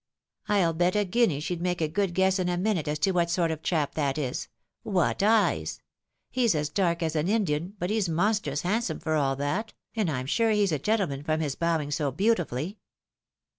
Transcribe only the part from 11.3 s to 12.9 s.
his bowing so beautifully."